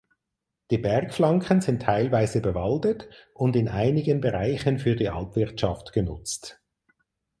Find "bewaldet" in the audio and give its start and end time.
2.41-3.07